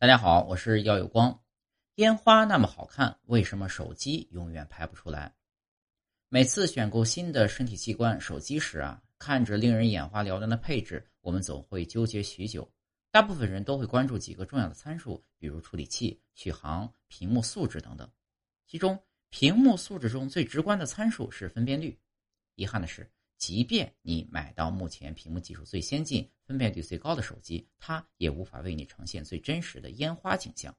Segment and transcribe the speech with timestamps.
[0.00, 1.42] 大家好，我是耀有光。
[1.96, 5.34] 烟花那么好看，为什么手机永远拍不出来？
[6.30, 12.66] 每次选购新的身体器官手机时啊，看着令人眼花缭乱的配置，我们总会纠结许久。
[13.10, 18.10] 大部分人都会关注几个重要的参数，比如处理器、续航、屏幕素质等等。
[18.66, 18.98] 其中，
[19.28, 21.94] 屏幕素质中最直观的参数是分辨率。
[22.54, 23.06] 遗憾的是。
[23.40, 30.76] 即便你买到目前屏幕技术最先进、分辨率最高的手机，它也无法为你呈现最真实的烟花景象。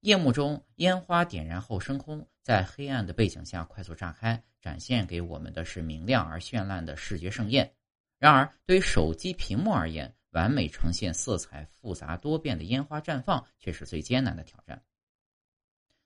[0.00, 7.70] 夜幕中，烟花点燃后升空，在黑暗的背景下快速炸开，展现给我们的是明亮而绚烂的视觉盛宴。
[8.18, 14.82] 然而，对于手机屏幕而言，完美呈现色彩复杂多变的烟花绽放，却是最艰难的挑战。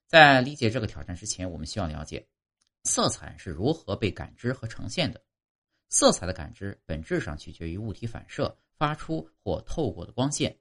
[0.09, 2.27] 在理解这个挑战之前，我们需要了解
[2.83, 5.23] 色彩是如何被感知和呈现的。
[5.95, 10.59] 色彩的感知本质上取决于物体反射、发出或透过的光线。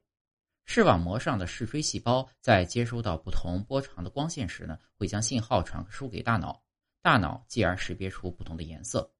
[0.64, 6.62] 视网膜上的视锥细胞在接收到不同波长的光线时呢，会将信号传输给大脑，
[7.02, 9.12] 大脑继而识别出不同的颜色，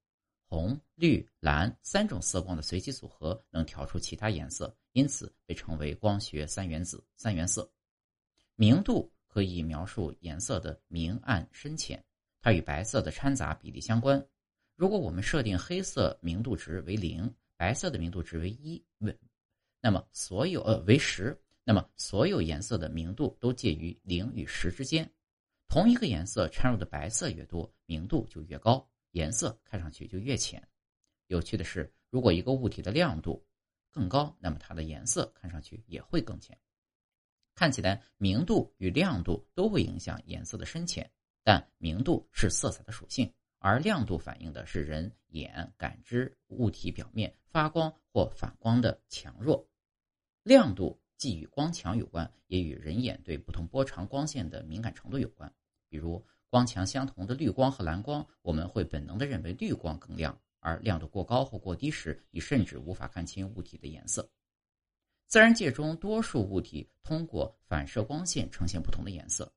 [0.47, 7.69] 红、绿、蓝三种色光的随机组合能调出其他颜色，因此被称为光学三原子、三原色。
[8.55, 12.01] 明度可以描述颜色的明暗深浅，
[12.41, 14.25] 它与白色的掺杂比例相关。
[14.77, 18.85] 如果我们设定黑色明度值为零，白色的明度值为一，
[19.81, 25.09] 那么所有呃为十，那么所有颜色的明度都介于零与十之间。
[25.69, 30.67] 同一个颜色掺入的白色越多，明度就越高，颜色看上去就越浅。
[31.29, 33.47] 有趣的是，如果一个物体的亮度
[33.93, 36.59] 更高，那么它的颜色看上去也会更浅。
[37.55, 41.09] 看起来明度与亮度都会影响颜色的深浅，
[41.45, 43.33] 但明度是色彩的属性。
[43.67, 49.67] 而亮度反映的是人眼感知物体表面发光或反光的强弱。
[50.43, 55.51] 亮度既与光强有关，也与人眼对不同波长光线的敏感程度有关。
[55.89, 60.31] 比如，光强相同的绿光和蓝光，我们会本能的认为绿光更亮；
[60.61, 64.31] 而亮度过高或过低时，你甚至无法看清物体的颜色。
[65.27, 69.51] 自然界中，多数物体通过反射光线呈现不同的颜色。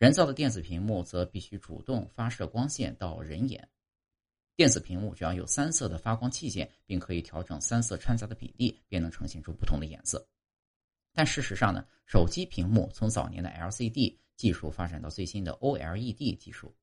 [0.00, 3.68] 人造的电子屏幕则必须主动发射光线到人眼。
[4.56, 10.26] 电子屏幕只要有三色的发光器件，并可以调整三色掺杂的比例，便能呈现出不同的颜色。
[11.12, 16.74] 但事实上呢，手机屏幕从早年的 LCD 技术发展到最新的 OLED 技术，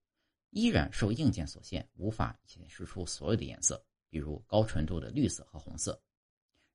[0.52, 6.00] 依然受硬件所限，无法显示出所有的颜色，比如高纯度的绿色和红色。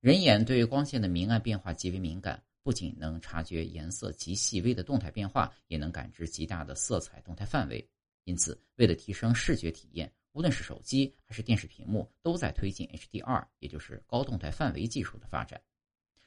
[0.00, 2.42] 人眼对光线的明暗变化极为敏感。
[2.62, 7.86] 不仅能察觉颜色极细微的动态变化，也能感知极大的色彩动态范围。
[8.24, 15.60] 因此，为了提升视觉体验，无论是手机还是电视屏幕，都在推进 HDR，也就是高动态范围技术的发展。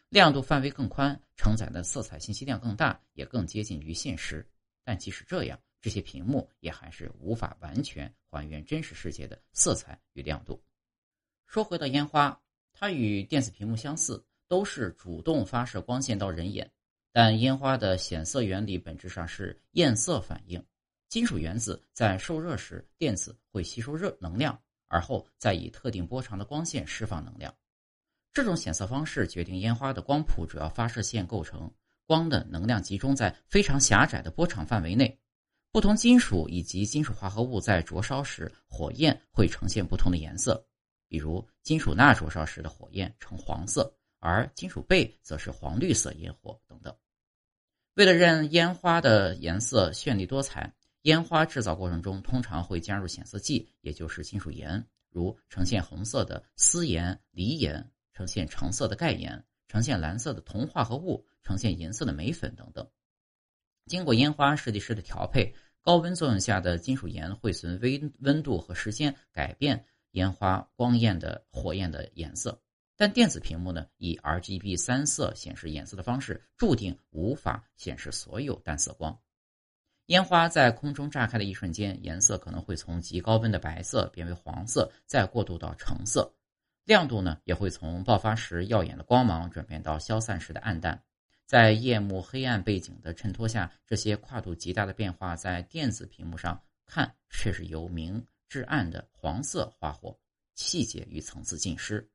[0.09, 4.45] 亮度范围更宽，承载的色彩信息量更大，也更接近于现实。
[4.83, 10.61] 但即使这样，这些屏幕也还是无法完全还原真实世界的色彩与亮度。
[11.47, 12.39] 说回到烟花，
[12.73, 14.23] 它与电子屏幕相似。
[14.47, 16.69] 都是主动发射光线到人眼，
[17.11, 20.63] 但烟花的显色原理本质上是焰色反应。
[21.07, 27.53] 金属原子在受热时，电子会吸收热能量，而后再以特定波长的光线释放能量。
[28.33, 31.71] 这种显色方式决定烟花的光谱主要发射线构成，
[32.05, 35.17] 光的能量集中在非常狭窄的波长范围内。
[35.71, 40.65] 不同金属以及金属化合物在灼烧时，火焰会呈现不同的颜色，
[41.07, 43.93] 比如金属钠灼烧时的火焰呈黄色。
[44.25, 46.95] 而金属钡则是黄绿色烟火等等。
[47.93, 62.89] 为了让烟花的颜色绚丽多彩，烟花制造过程中通常会加入显色剂，也就是金属盐，如呈现红色的丝盐、锂盐，呈现橙色的钙盐，呈现蓝色的铜化合物，呈现银色的镁粉等等。
[63.85, 65.53] 经过烟花设计师的调配，
[65.83, 72.59] 高温作用下的金属盐会随温温度和时间改变烟花光焰的火焰的颜色。
[72.97, 79.19] 但电子屏幕呢，以 RGB 三色显示颜色的方式，注定无法显示所有淡色光。
[80.05, 86.31] 烟花在空中炸开的一瞬间，颜色可能会从极高温的白色变为黄色，再过渡到橙色。
[86.85, 91.03] 亮度呢，也会从爆发时耀眼的光芒转变到消散时的暗淡。
[91.47, 100.17] 在夜幕黑暗背景的衬托下，这些跨度极大的变化在电子屏幕上看，却是由明至暗的黄色花火，
[100.53, 102.07] 细节与层次尽失。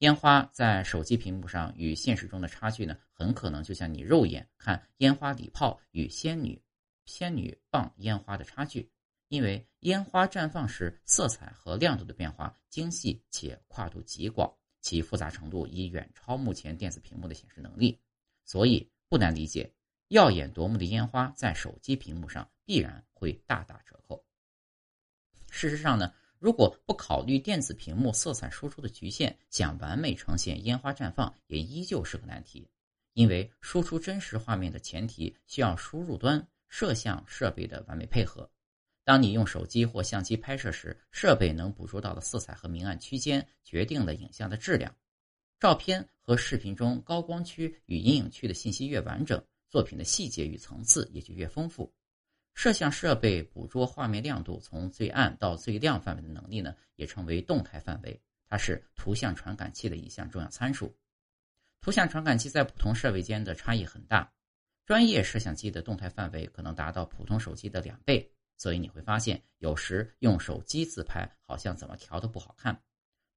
[0.00, 6.60] 烟花在手机屏幕上与现实中的差距呢，很可能就像你肉眼看烟花礼炮与仙女
[7.04, 8.90] 仙女棒烟花的差距。
[9.28, 14.50] 因为烟花绽放时色彩和亮度的变化精细且跨度极广，
[14.80, 18.00] 其复杂程度已远超目前电子屏幕的显示能力，
[18.44, 19.70] 所以不难理解，
[20.08, 24.24] 耀眼夺目的烟花在手机屏幕上必然会大打折扣。
[25.50, 32.66] 事实上呢，如果不考虑电子屏幕色彩输出的局限，想完美呈现烟花绽放也依旧是个难题。
[33.12, 38.50] 因为输出真实画面的前提需要输入端摄像设备的完美配合。
[39.04, 44.96] 当你用手机或相机拍摄时，设备能捕捉到的色彩和明暗区间决定了影像的质量。
[45.58, 51.92] 照片和视频中高光区与阴影区的信息越完整，作品的细节与层次也就越丰富。
[52.54, 60.94] 摄像设备捕捉画面亮度从最暗到最亮范围的能力呢，也称为动态范围，它是图像传感器的一项重要参数。
[61.80, 64.30] 图像传感器在不同设备间的差异很大，
[64.84, 68.30] 专业摄像机的动态范围可能达到普通手机的两倍。
[68.58, 72.78] 所以你会发现，有时用手机自拍好像怎么调都不好看。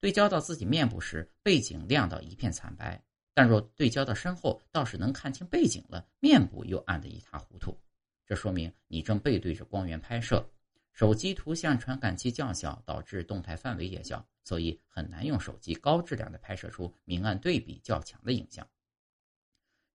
[0.01, 3.01] 对焦到自己面部时，背景亮到一片惨白；
[3.33, 7.79] 但若对焦到身后，倒是能看清背景了，面部又暗得一塌糊涂。
[8.25, 10.47] 这说明你正背对着光源拍摄。
[10.91, 18.67] 手机图像传感器较小，导致动态范围也小，所以很难用手机高质量的拍摄出明暗对比较强的影像。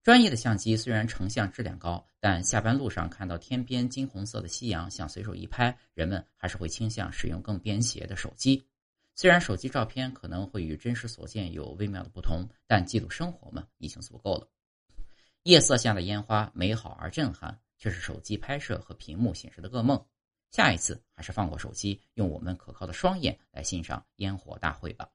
[0.03, 8.67] 专业的相机虽然成像质量高，但下班路上看到天边金红色的夕阳，想随手一拍，人们还是会倾向使用更便携的手机。
[9.15, 14.49] 虽然手机照片可能会与真实所见有微妙的不同，但记录生活嘛，已经足够了。
[15.43, 20.05] 夜色下的烟花美好而震撼，却是手机拍摄和屏幕显示的噩梦。
[20.51, 25.09] 下一次还是放过手机，用我们可靠的双眼来欣赏烟火大会吧。